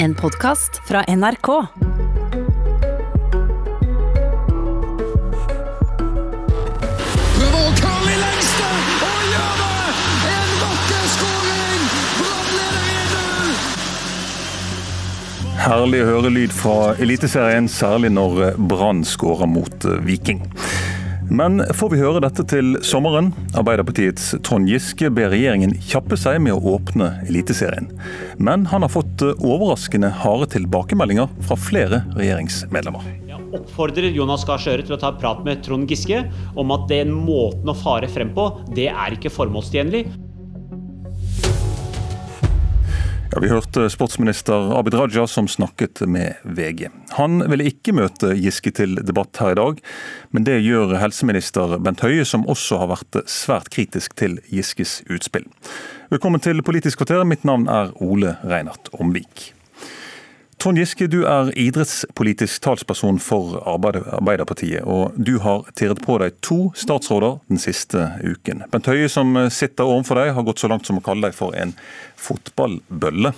[0.00, 1.48] En podkast fra NRK.
[7.34, 8.68] Prøver å curle i lengste
[9.08, 9.96] og gjør det!
[10.30, 11.82] En vakker skåring!
[12.20, 13.50] Brann leder 1-0!
[15.64, 20.46] Herlig å høre lyd fra Eliteserien, særlig når Brann skårer mot eh, Viking.
[21.28, 23.30] Men får vi høre dette til sommeren?
[23.58, 27.90] Arbeiderpartiets Trond Giske ber regjeringen kjappe seg med å åpne Eliteserien.
[28.40, 33.04] Men han har fått eh, overraskende harde tilbakemeldinger fra flere regjeringsmedlemmer.
[33.28, 36.22] Jeg oppfordrer Jonas Gahr Støre til å ta prat med Trond Giske
[36.58, 40.06] om at den måten å fare frem på, det er ikke formålstjenlig.
[43.28, 46.86] Ja, vi hørte sportsminister Abid Raja som snakket med VG.
[47.18, 49.82] Han ville ikke møte Giske til debatt her i dag,
[50.32, 55.44] men det gjør helseminister Bent Høie, som også har vært svært kritisk til Giskes utspill.
[56.08, 59.50] Velkommen til Politisk kvarter, mitt navn er Ole Reinert Omvik.
[60.58, 66.72] Trond Giske, du er idrettspolitisk talsperson for Arbeiderpartiet, og du har tirret på deg to
[66.74, 68.64] statsråder den siste uken.
[68.72, 71.54] Bent Høie, som sitter overfor deg, har gått så langt som å kalle deg for
[71.54, 71.76] en
[72.18, 73.30] fotballbølle.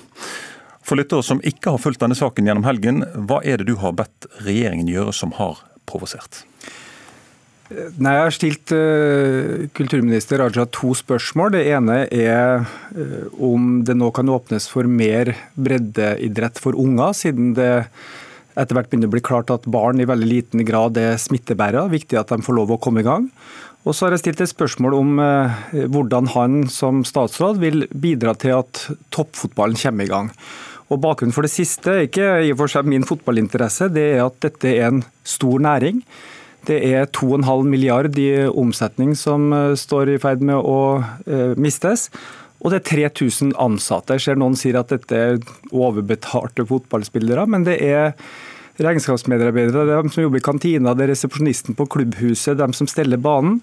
[0.81, 3.93] For lyttere som ikke har fulgt denne saken gjennom helgen, hva er det du har
[4.01, 6.47] bedt regjeringen gjøre som har provosert?
[7.71, 11.53] Nei, Jeg har stilt uh, kulturminister Raja to spørsmål.
[11.55, 17.53] Det ene er uh, om det nå kan åpnes for mer breddeidrett for unger, siden
[17.55, 17.71] det
[18.59, 21.93] etter hvert begynner å bli klart at barn i veldig liten grad er smittebærere.
[21.93, 23.29] Viktig at de får lov å komme i gang.
[23.87, 25.63] Og så har jeg stilt et spørsmål om uh,
[25.95, 28.83] hvordan han som statsråd vil bidra til at
[29.15, 30.33] toppfotballen kommer i gang.
[30.91, 34.25] Og Bakgrunnen for det siste er ikke i og for seg min fotballinteresse, det er
[34.27, 36.03] at dette er en stor næring.
[36.69, 42.09] Det er 2,5 milliard i omsetning som eh, står i ferd med å eh, mistes.
[42.61, 44.19] Og det er 3000 ansatte.
[44.19, 45.39] Jeg ser noen sier at dette er
[45.73, 48.13] overbetalte fotballspillere, men det er
[48.81, 52.89] regnskapsmedarbeidere, det er de som jobber i kantina, det er resepsjonisten på klubbhuset, de som
[52.89, 53.59] steller banen.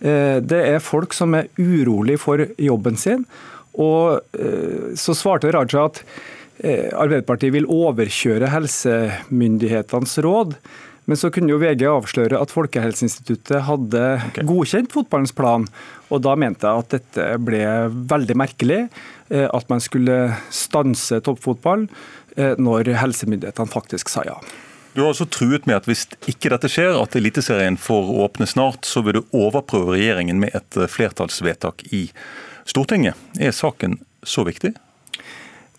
[0.00, 3.28] Eh, det er folk som er urolig for jobben sin.
[3.78, 4.24] Og
[4.98, 6.00] så svarte Raja at
[6.66, 10.56] Arbeiderpartiet vil overkjøre helsemyndighetenes råd.
[11.08, 14.44] Men så kunne jo VG avsløre at Folkehelseinstituttet hadde okay.
[14.44, 15.64] godkjent fotballens plan.
[16.12, 17.62] Og da mente jeg at dette ble
[18.12, 18.80] veldig merkelig.
[19.32, 20.18] Eh, at man skulle
[20.52, 21.86] stanse toppfotball
[22.36, 24.36] eh, når helsemyndighetene faktisk sa ja.
[24.92, 28.88] Du har altså truet med at hvis ikke dette skjer, at Eliteserien får åpne snart,
[28.88, 32.08] så vil du overprøve regjeringen med et flertallsvedtak i
[32.68, 33.16] Stortinget.
[33.40, 33.96] Er saken
[34.26, 34.74] så viktig?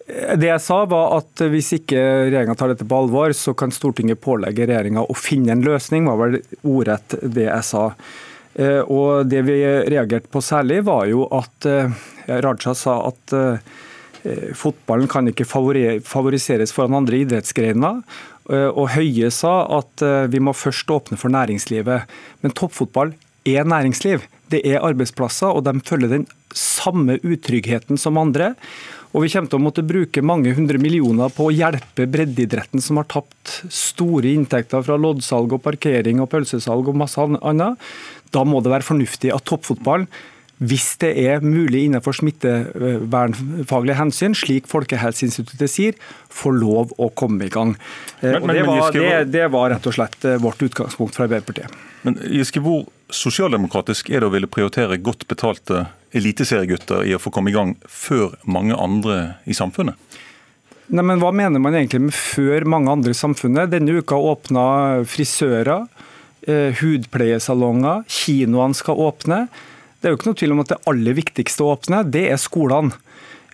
[0.09, 1.99] Det jeg sa var at Hvis ikke
[2.29, 6.17] regjeringa tar dette på alvor, så kan Stortinget pålegge regjeringa å finne en løsning, var
[6.23, 7.83] vel ordrett det jeg sa.
[8.59, 11.93] Eh, og Det vi reagerte på særlig, var jo at eh,
[12.27, 13.61] Raja sa at eh,
[14.57, 18.03] fotballen kan ikke favoriseres foran andre idrettsgrener.
[18.49, 20.01] Og Høie sa at
[20.33, 22.09] vi må først åpne for næringslivet.
[22.41, 23.13] Men toppfotball
[23.47, 24.25] er næringsliv.
[24.49, 26.25] Det er arbeidsplasser, og de følger den
[26.57, 28.55] samme utryggheten som andre.
[29.09, 32.99] Og vi kommer til å måtte bruke mange hundre millioner på å hjelpe breddeidretten, som
[33.01, 37.79] har tapt store inntekter fra loddsalg og parkering og pølsesalg og masse annet.
[38.29, 40.05] Da må det være fornuftig at toppfotballen
[40.59, 47.53] hvis det er mulig innenfor smittevernfaglige hensyn, slik Folkehelseinstituttet sier, få lov å komme i
[47.53, 47.77] gang.
[48.19, 51.29] Eh, men, men, det, var, det, det, var, rett og slett eh, vårt utgangspunkt fra
[51.29, 51.77] Arbeiderpartiet.
[52.03, 57.31] Men Giske, Hvor sosialdemokratisk er det å ville prioritere godt betalte eliteseriegutter i å få
[57.31, 59.95] komme i gang før mange andre i samfunnet?
[60.89, 63.71] Nei, men Hva mener man egentlig med før mange andre i samfunnet?
[63.71, 64.67] Denne uka åpna
[65.07, 65.87] frisører,
[66.49, 69.43] eh, hudpleiesalonger, kinoene skal åpne.
[69.99, 72.39] Det er jo ikke noe tvil om at det aller viktigste å åpne, det er
[72.39, 72.95] skolene.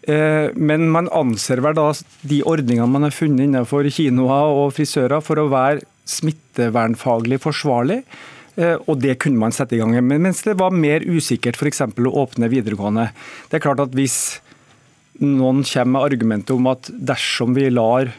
[0.06, 1.88] Eh, men man anser vel da
[2.30, 8.04] de ordningene man har funnet innenfor kinoer og frisører for å være smittevernfaglig forsvarlig.
[8.56, 11.82] Eh, og det kunne man sette i gang Men Mens det var mer usikkert f.eks.
[11.82, 13.10] å åpne videregående.
[13.50, 14.40] Det er klart at Hvis
[15.20, 18.14] noen kommer med argumentet om at dersom vi lar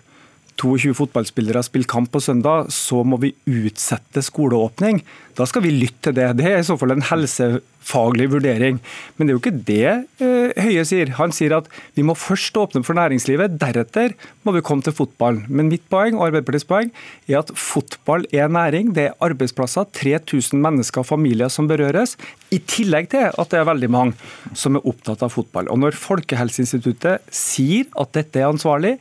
[0.57, 5.03] 22 fotballspillere spille kamp på søndag, så må vi utsette skoleåpning.
[5.37, 6.29] Da skal vi lytte til det.
[6.39, 8.79] Det er i så fall en helsefaglig vurdering.
[9.17, 9.91] Men det er jo ikke det
[10.23, 11.13] uh, Høie sier.
[11.19, 14.15] Han sier at vi må først åpne for næringslivet, deretter
[14.47, 15.45] må vi komme til fotballen.
[15.49, 16.93] Men mitt poeng og Arbeiderpartiets poeng
[17.29, 18.95] er at fotball er næring.
[18.97, 19.91] Det er arbeidsplasser.
[19.97, 22.17] 3000 mennesker og familier som berøres.
[22.55, 25.69] I tillegg til at det er veldig mange som er opptatt av fotball.
[25.69, 28.97] Og når Folkehelseinstituttet sier at dette er ansvarlig,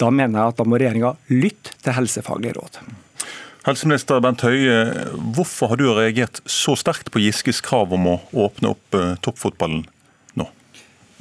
[0.00, 2.82] da mener jeg at da må regjeringa lytte til helsefaglige råd.
[3.62, 4.78] Helseminister Bent Høie,
[5.36, 9.84] hvorfor har du reagert så sterkt på Giskes krav om å åpne opp eh, toppfotballen
[10.40, 10.48] nå?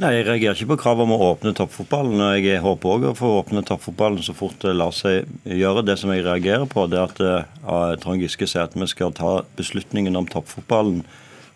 [0.01, 2.17] Nei, Jeg reagerer ikke på kravet om å åpne toppfotballen.
[2.17, 5.85] og Jeg håper òg å få åpne toppfotballen så fort det lar seg gjøre.
[5.85, 7.21] Det som jeg reagerer på, det er at
[7.69, 11.03] uh, Trond Giske sier at vi skal ta beslutningen om toppfotballen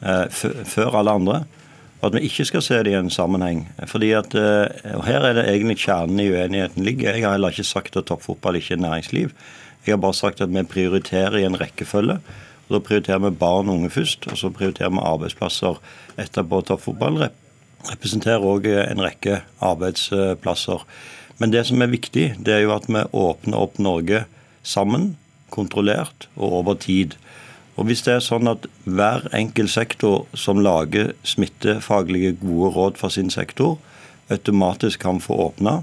[0.06, 1.40] uh, før alle andre.
[2.06, 3.64] Og at vi ikke skal se det i en sammenheng.
[3.90, 7.16] Fordi at, og Her er det egentlig kjernen i uenigheten ligger.
[7.16, 9.32] Jeg har heller ikke sagt at toppfotball ikke er næringsliv.
[9.88, 12.20] Jeg har bare sagt at vi prioriterer i en rekkefølge.
[12.70, 15.82] og Da prioriterer vi barn og unge først, og så prioriterer vi arbeidsplasser
[16.22, 16.62] etterpå.
[16.62, 17.26] Toppfotball
[17.90, 20.86] representerer òg en rekke arbeidsplasser.
[21.42, 24.28] Men det som er viktig, det er jo at vi åpner opp Norge
[24.62, 25.16] sammen,
[25.50, 27.18] kontrollert og over tid.
[27.76, 33.12] Og Hvis det er sånn at hver enkelt sektor som lager smittefaglige gode råd for
[33.12, 33.78] sin sektor,
[34.32, 35.82] automatisk kan få åpne,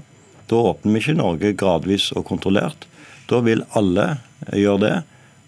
[0.49, 2.87] da åpner vi ikke Norge gradvis og kontrollert.
[3.29, 4.17] Da vil alle
[4.51, 4.95] gjøre det,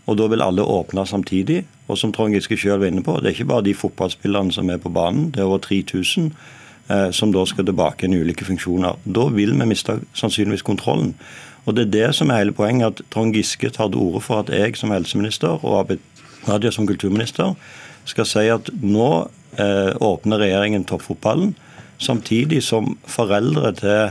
[0.05, 1.63] og da vil alle åpne samtidig.
[1.87, 4.69] Og som Trond Giske selv var inne på, det er ikke bare de fotballspillerne som
[4.69, 6.31] er på banen, det er over 3000
[6.89, 8.97] eh, som da skal tilbake i ulike funksjoner.
[9.05, 11.13] Da vil vi miste sannsynligvis kontrollen.
[11.65, 14.39] Og Det er det som er hele poenget, at Trond Giske tar til orde for
[14.39, 15.79] at jeg som helseminister og
[16.51, 17.55] Abid som kulturminister
[18.05, 19.09] skal si at nå
[19.57, 21.55] eh, åpner regjeringen toppfotballen,
[22.01, 24.01] samtidig som foreldre til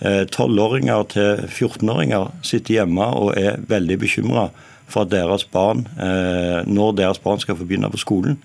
[0.00, 4.48] eh, tolvåringer til 14-åringer sitter hjemme og er veldig bekymra
[4.90, 8.40] for at deres barn, eh, når deres barn skal få begynne på skolen.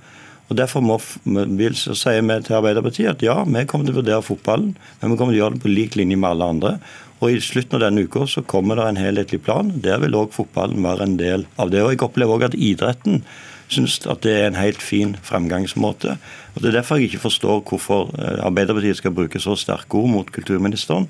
[0.46, 4.26] Og Derfor må, vil, sier vi til Arbeiderpartiet at ja, vi kommer til å vurdere
[4.26, 6.74] fotballen, men vi kommer til å gjøre det på lik linje med alle andre.
[7.24, 9.72] Og I slutten av denne uka så kommer det en helhetlig plan.
[9.84, 11.84] Der vil òg fotballen være en del av det.
[11.84, 13.24] Og Jeg opplever òg at idretten
[13.72, 16.18] syns at det er en helt fin fremgangsmåte.
[16.56, 20.12] Og Det er derfor jeg ikke forstår hvorfor eh, Arbeiderpartiet skal bruke så sterke ord
[20.12, 21.08] mot kulturministeren,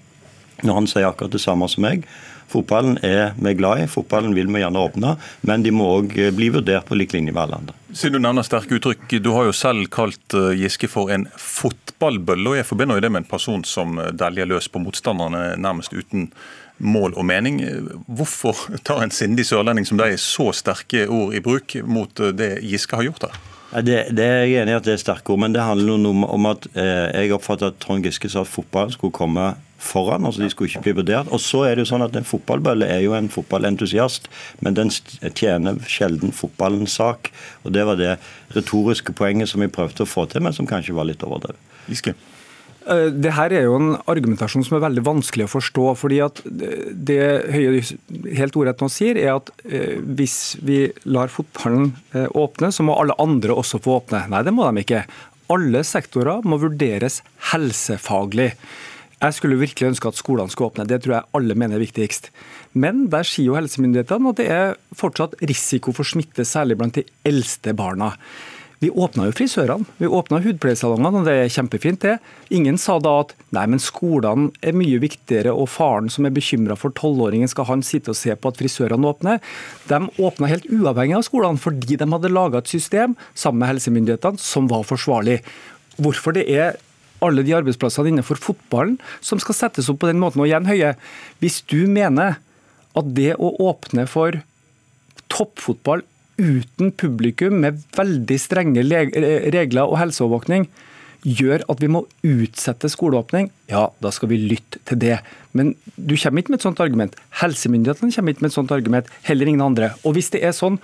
[0.64, 2.06] når han sier akkurat det samme som meg.
[2.48, 6.32] Fotballen er vi glad i, fotballen vil vi gjerne åpne, men de må òg eh,
[6.36, 7.85] bli vurdert på lik linje med alle andre.
[7.96, 12.50] Siden du nevner sterke uttrykk, du har jo selv kalt eh, Giske for en fotballbølle,
[12.52, 15.96] og jeg forbinder jo det med en person som eh, deljer løs på motstanderne nærmest
[15.96, 16.26] uten
[16.84, 17.62] mål og mening.
[18.12, 23.00] Hvorfor tar en sindig sørlending som deg så sterke ord i bruk mot det Giske
[23.00, 23.40] har gjort her?
[23.80, 26.52] Det, det, er jeg enig i at det er sterke ord, men det handler om
[26.52, 29.54] at eh, jeg oppfatter at Trond Giske sa at fotball skulle komme
[29.86, 30.26] foran.
[30.26, 31.32] altså De skulle ikke bli vurdert.
[31.32, 34.30] Og så er det jo sånn at En fotballbølle er jo en fotballentusiast,
[34.66, 34.92] men den
[35.36, 37.32] tjener sjelden fotballens sak.
[37.64, 38.16] Og Det var det
[38.56, 41.62] retoriske poenget som vi prøvde å få til, men som kanskje var litt overdrevet.
[41.90, 42.16] Giske.
[42.86, 45.86] Eh, det her er jo en argumentasjon som er veldig vanskelig å forstå.
[45.98, 47.22] fordi at Det
[47.54, 47.82] Høie
[48.38, 52.98] helt ordrett nå sier, er at eh, hvis vi lar fotballen eh, åpne, så må
[52.98, 54.28] alle andre også få åpne.
[54.30, 55.06] Nei, det må de ikke.
[55.50, 57.22] Alle sektorer må vurderes
[57.52, 58.54] helsefaglig.
[59.26, 62.30] Jeg skulle virkelig ønske at skolene skulle åpne, det tror jeg alle mener er viktigst.
[62.78, 67.08] Men der sier jo helsemyndighetene at det er fortsatt risiko for smitte, særlig blant de
[67.26, 68.12] eldste barna.
[68.84, 72.18] Vi åpna jo frisørene, vi åpna hudpleiesalongene, og det er kjempefint, det.
[72.54, 76.78] Ingen sa da at nei, men skolene er mye viktigere, og faren som er bekymra
[76.78, 79.40] for tolvåringen, skal han sitte og se på at frisørene åpner?
[79.90, 84.44] De åpna helt uavhengig av skolene, fordi de hadde laga et system sammen med helsemyndighetene
[84.44, 85.40] som var forsvarlig.
[85.96, 86.76] Hvorfor det er
[87.26, 90.42] alle de arbeidsplassene innenfor fotballen som skal settes opp på den måten.
[90.44, 90.96] Og igjen, Høie,
[91.44, 92.40] hvis du mener
[92.96, 94.40] at det å åpne for
[95.32, 96.06] toppfotball
[96.36, 100.68] uten publikum, med veldig strenge regler og helseovervåkning,
[101.26, 105.18] gjør at vi må utsette skoleåpning, ja, da skal vi lytte til det.
[105.58, 107.16] Men du kommer ikke med et sånt argument.
[107.42, 109.10] Helsemyndighetene kommer ikke med et sånt argument.
[109.26, 109.94] Heller ingen andre.
[110.06, 110.78] Og hvis det er sånn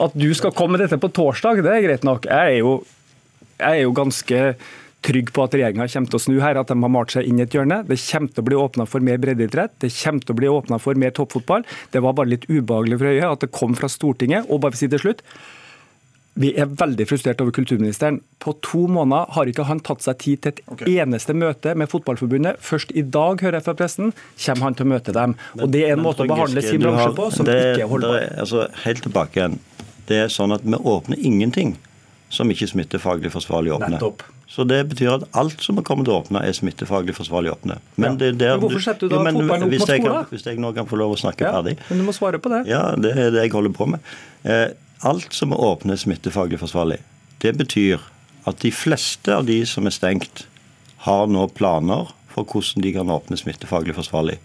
[0.00, 2.28] at du skal komme med dette på torsdag, det er greit nok.
[2.30, 2.76] Jeg er jo,
[3.58, 4.40] jeg er jo ganske
[5.02, 7.40] trygg på at regjeringa kommer til å snu her, at de har malt seg inn
[7.40, 7.82] i et hjørne.
[7.88, 10.78] Det kommer til å bli åpna for mer breddeidrett, det kommer til å bli åpna
[10.82, 11.66] for mer toppfotball.
[11.94, 14.48] Det var bare litt ubehagelig for øyet at det kom fra Stortinget.
[14.48, 15.26] Og bare for å si til slutt,
[16.40, 18.22] vi er veldig frustrert over kulturministeren.
[18.40, 20.94] På to måneder har ikke han tatt seg tid til et okay.
[21.02, 22.62] eneste møte med Fotballforbundet.
[22.64, 24.14] Først i dag, hører jeg fra pressen,
[24.46, 25.36] kommer han til å møte dem.
[25.60, 28.28] Og Det er en måte å behandle sin bransje på som det, ikke er holdbar.
[28.46, 29.58] Altså, helt tilbake igjen.
[30.08, 31.76] Det er sånn at vi åpner ingenting
[32.32, 33.98] som ikke er smittefaglig forsvarlig åpner.
[33.98, 34.24] Nettopp.
[34.52, 37.78] Så det betyr at alt som er kommet til å åpne, er smittefaglig forsvarlig åpne.
[37.96, 38.32] Men, ja.
[38.36, 40.90] men hvorfor setter du da ja, fotballen opp hvis jeg, kan, hvis jeg nå kan
[40.90, 42.66] få lov å snakke ja, ferdig Men du må svare på det.
[42.68, 44.12] Ja, det er det jeg holder på med.
[44.44, 44.74] Eh,
[45.08, 47.00] alt som er åpne, er smittefaglig forsvarlig.
[47.40, 48.04] Det betyr
[48.44, 50.46] at de fleste av de som er stengt,
[51.08, 54.36] har nå planer for hvordan de kan åpne smittefaglig forsvarlig.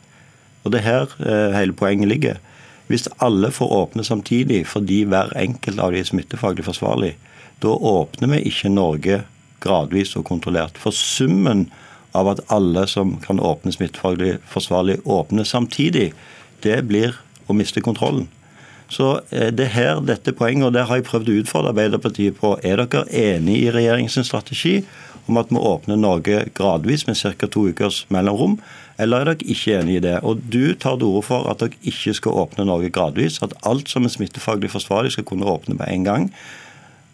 [0.64, 2.40] Og det er her eh, hele poenget ligger.
[2.88, 7.18] Hvis alle får åpne samtidig fordi hver enkelt av de er smittefaglig forsvarlig,
[7.60, 9.26] da åpner vi ikke Norge
[9.64, 10.78] gradvis og kontrollert.
[10.78, 11.68] For summen
[12.18, 16.12] av at alle som kan åpne smittefaglig forsvarlig, åpner samtidig,
[16.66, 18.28] det blir å miste kontrollen.
[18.90, 22.40] Så eh, det er her dette poenget, og det har jeg prøvd å utfordre Arbeiderpartiet
[22.40, 22.56] på.
[22.64, 24.80] Er dere enig i regjeringens strategi
[25.28, 27.50] om at vi åpner Norge gradvis med ca.
[27.52, 28.58] to ukers mellomrom?
[28.98, 30.16] Eller er dere ikke enig i det?
[30.24, 33.92] Og Du tar til orde for at dere ikke skal åpne Norge gradvis, at alt
[33.92, 36.32] som er smittefaglig forsvarlig skal kunne åpne med en gang.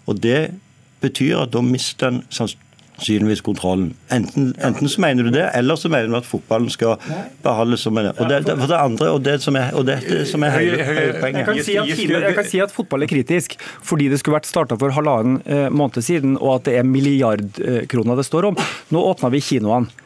[0.06, 0.54] Og Det
[1.04, 3.94] betyr at da mister en sannsynligvis kontrollen.
[4.14, 6.96] Enten, enten, så mener du det, eller så mener du at fotballen skal
[7.44, 10.46] behandles som en og det, for det andre, og det som er, og det som
[10.46, 11.42] er hele, hele poenget.
[11.42, 14.50] Jeg kan, si at, jeg kan si at fotball er kritisk fordi det skulle vært
[14.50, 18.64] starta for halvannen eh, måned siden, og at det er milliardkroner det står om.
[18.94, 20.03] Nå åpna vi kinoene.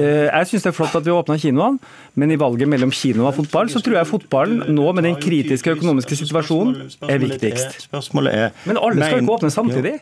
[0.00, 1.78] Eh, jeg syns det er flott at vi åpna kinoene,
[2.18, 5.76] men i valget mellom kino og fotball, så tror jeg fotballen nå med den kritiske
[5.76, 7.88] økonomiske situasjonen er viktigst.
[7.92, 9.98] Men alle skal ikke åpne samtidig?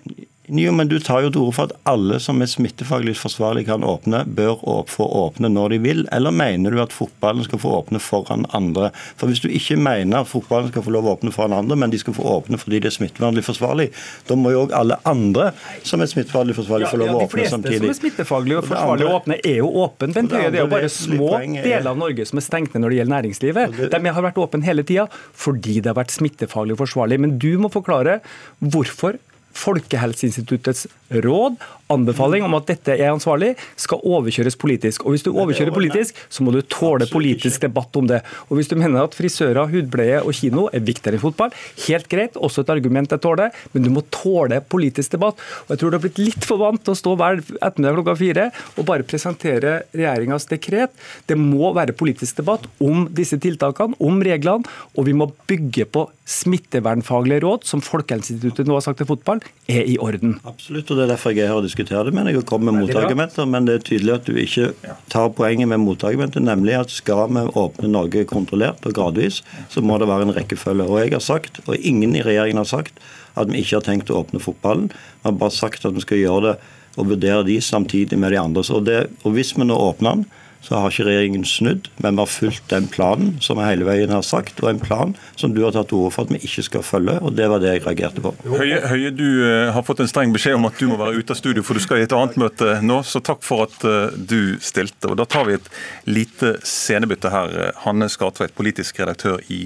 [0.48, 3.84] Jo, men Du tar jo til orde for at alle som er smittefaglig forsvarlig kan
[3.84, 6.00] åpne, bør få åpne når de vil.
[6.12, 8.90] Eller mener du at fotballen skal få åpne foran andre?
[9.16, 11.92] For Hvis du ikke mener at fotballen skal få lov å åpne foran andre, men
[11.92, 13.90] de skal få åpne fordi det er smittefaglig forsvarlig,
[14.28, 15.52] da må jo òg alle andre
[15.84, 17.74] som er smittefaglig forsvarlig, få lov å åpne samtidig.
[17.74, 19.87] Ja, De fleste som er smittefaglig og forsvarlig å åpne, er jo åpne.
[19.98, 22.94] Bent Høie, det er jo bare små deler av Norge som er stengt ned når
[22.94, 23.80] det gjelder næringslivet.
[23.94, 27.20] De har vært åpne hele tida fordi det har vært smittefaglig forsvarlig.
[27.24, 28.20] Men du må forklare
[28.60, 29.18] hvorfor
[29.58, 30.86] Folkehelseinstituttets
[31.24, 31.56] råd,
[31.92, 35.04] anbefaling om at dette er ansvarlig, skal overkjøres politisk.
[35.04, 38.20] Og Hvis du overkjører politisk, så må du tåle politisk debatt om det.
[38.48, 41.54] Og Hvis du mener at frisører, hudpleie og kino er viktigere enn fotball,
[41.86, 45.40] helt greit, også et argument jeg tåler, men du må tåle politisk debatt.
[45.66, 48.16] Og Jeg tror du har blitt litt for vant til å stå hver ettermiddag klokka
[48.18, 50.92] fire og bare presentere regjeringas dekret.
[51.26, 56.06] Det må være politisk debatt om disse tiltakene, om reglene, og vi må bygge på
[56.28, 59.40] smittevernfaglige råd, som Folkehelseinstituttet nå har sagt til fotball,
[59.70, 60.36] er i orden.
[60.48, 62.14] Absolutt, og det er derfor jeg har her og diskuterer det.
[62.14, 63.46] Men jeg kommer med motargumenter.
[63.46, 64.72] Men det er tydelig at du ikke
[65.08, 69.98] tar poenget med motargumentet, nemlig at skal vi åpne Norge kontrollert og gradvis, så må
[69.98, 70.88] det være en rekkefølge.
[70.88, 72.98] Og jeg har sagt, og ingen i regjeringen har sagt,
[73.38, 74.90] at vi ikke har tenkt å åpne fotballen.
[74.90, 76.58] Vi har bare sagt at vi skal gjøre det
[76.98, 78.64] og vurdere de samtidig med de andre.
[78.66, 80.24] Så det, og hvis vi nå åpner den,
[80.64, 84.10] så har ikke regjeringen snudd, men vi har fulgt den planen som vi hele veien
[84.12, 86.84] har sagt, og en plan som du har tatt ord for at vi ikke skal
[86.84, 87.14] følge.
[87.22, 88.34] og Det var det jeg reagerte på.
[88.50, 91.34] Høie, Høie du uh, har fått en streng beskjed om at du må være ute
[91.34, 94.10] av studio, for du skal i et annet møte nå, så takk for at uh,
[94.12, 95.08] du stilte.
[95.08, 95.72] Og Da tar vi et
[96.10, 97.58] lite scenebytte her.
[97.84, 99.64] Hanne Skartveit, politisk redaktør i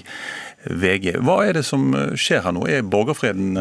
[0.68, 1.16] VG.
[1.24, 2.68] Hva er det som skjer her nå?
[2.70, 3.56] Er borgerfreden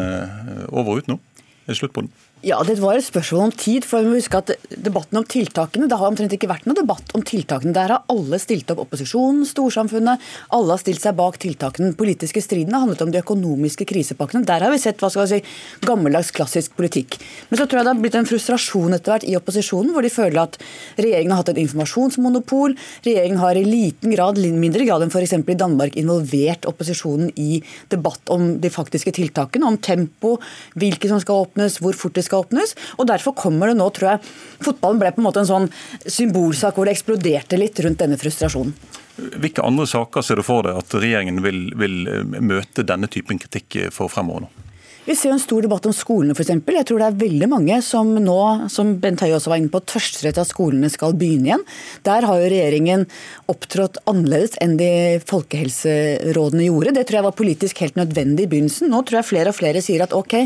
[0.68, 1.18] over og ut nå?
[1.64, 2.12] Er det slutt på den?
[2.42, 3.84] Ja, Det var et spørsmål om tid.
[3.84, 7.14] for vi må huske at debatten om tiltakene, Det har omtrent ikke vært noen debatt
[7.14, 7.72] om tiltakene.
[7.72, 8.80] Der har alle stilt opp.
[8.82, 10.18] Opposisjonen, storsamfunnet.
[10.50, 11.92] Alle har stilt seg bak tiltakene.
[11.92, 14.44] Den politiske striden har handlet om de økonomiske krisepakkene.
[14.44, 15.44] Der har vi sett hva skal vi si,
[15.86, 17.20] gammeldags, klassisk politikk.
[17.48, 20.10] Men så tror jeg det har blitt en frustrasjon etter hvert i opposisjonen, hvor de
[20.10, 20.58] føler at
[20.98, 22.74] regjeringen har hatt et informasjonsmonopol.
[23.06, 25.32] Regjeringen har i liten grad, mindre grad enn f.eks.
[25.46, 29.64] i Danmark, involvert opposisjonen i debatt om de faktiske tiltakene.
[29.64, 30.40] Om tempo,
[30.74, 32.74] hvilke som skal åpnes, hvor fort det skal skal åpnes.
[32.96, 35.70] og Derfor kommer det nå, tror jeg Fotballen ble på en måte en sånn
[36.06, 38.74] symbolsak hvor det eksploderte litt rundt denne frustrasjonen.
[39.12, 43.92] Hvilke andre saker ser du for deg at regjeringen vil, vil møte denne typen kritikk
[43.92, 44.46] for fremover?
[44.46, 44.71] nå?
[45.02, 46.52] Vi ser jo en stor debatt om skolene f.eks.
[46.54, 48.38] Jeg tror det er veldig mange som nå,
[48.70, 51.64] som Bent Høie også var inne på, tørster etter at skolene skal begynne igjen.
[52.06, 53.02] Der har jo regjeringen
[53.50, 56.94] opptrådt annerledes enn de folkehelserådene gjorde.
[56.94, 58.92] Det tror jeg var politisk helt nødvendig i begynnelsen.
[58.94, 60.38] Nå tror jeg flere og flere sier at ok,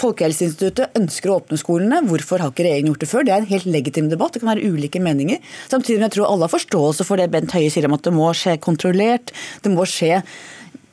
[0.00, 3.28] Folkehelseinstituttet ønsker å åpne skolene, hvorfor har ikke regjeringen gjort det før?
[3.28, 5.42] Det er en helt legitim debatt, det kan være ulike meninger.
[5.68, 8.16] Samtidig som jeg tror alle har forståelse for det Bent Høie sier om at det
[8.16, 9.36] må skje kontrollert.
[9.60, 10.22] det må skje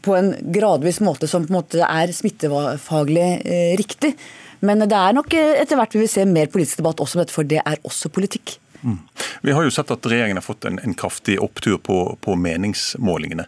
[0.05, 4.15] på en gradvis måte som på en måte er smittefaglig eh, riktig.
[4.65, 7.23] Men det er nok eh, etter hvert vi vil se mer politisk debatt også om
[7.23, 8.57] dette, for det er også politikk.
[8.85, 8.99] Mm.
[9.41, 13.47] Vi har jo sett at regjeringen har fått en, en kraftig opptur på, på, meningsmålingene.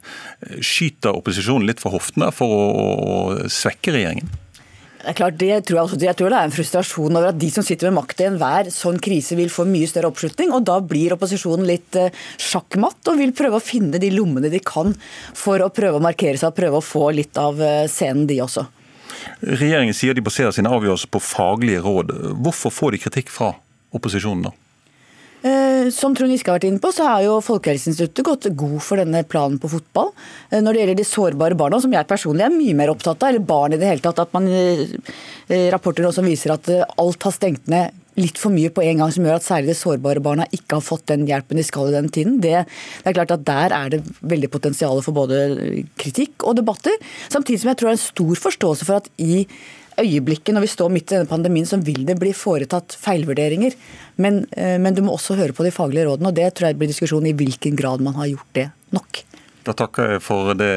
[0.65, 2.65] Skyter opposisjonen litt for hoftene for å,
[2.97, 3.17] å
[3.51, 4.31] svekke regjeringen?
[5.07, 7.47] Det er klart, det tror jeg, jeg tror det er en frustrasjon over at de
[7.47, 10.51] som sitter med makt i enhver sånn krise, vil få mye større oppslutning.
[10.51, 12.11] og Da blir opposisjonen litt eh,
[12.43, 14.91] sjakkmatt og vil prøve å finne de lommene de kan
[15.31, 18.41] for å prøve å markere seg og prøve å få litt av eh, scenen, de
[18.43, 18.65] også.
[19.47, 22.11] Regjeringen sier de baserer sine avgjørelser på faglige råd.
[22.43, 23.53] Hvorfor får de kritikk fra
[23.95, 24.55] opposisjonen da?
[25.47, 28.99] Eh, som Trond Giske har vært inne på, så har jo Folkehelseinstituttet gått god for
[28.99, 30.11] denne planen på fotball.
[30.49, 33.29] Eh, når det gjelder de sårbare barna, som jeg personlig er mye mer opptatt av,
[33.29, 34.83] eller barn i det hele tatt, at man eh,
[35.73, 39.27] rapporter også viser at alt har stengt ned litt for mye på en gang, som
[39.27, 42.09] gjør at særlig de sårbare barna ikke har fått den hjelpen de skal i den
[42.13, 42.39] tiden.
[42.41, 46.97] Det, det er klart at Der er det veldig potensial for både kritikk og debatter.
[47.29, 49.45] Samtidig som jeg tror det er en stor forståelse for at i
[50.01, 53.77] øyeblikket når vi står midt i denne pandemien, så vil det bli foretatt feilvurderinger.
[54.17, 56.79] Men, eh, men, du må også høre på de faglige rådene, og det tror jeg
[56.79, 59.23] blir diskusjon i hvilken grad man har gjort det nok.
[59.67, 60.69] Da takker jeg for det,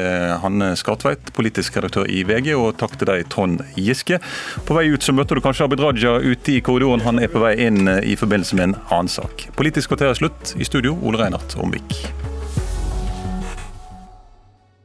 [0.43, 4.19] Hanne Skartveit, politisk redaktør i VG, og takk til deg, Trond Giske.
[4.67, 7.05] På vei ut så møter du kanskje Abid Raja ute i korridoren.
[7.07, 9.47] Han er på vei inn i forbindelse med en annen sak.
[9.55, 10.57] Politisk kvarter er slutt.
[10.59, 12.30] I studio, Ole Reinhardt Omvik.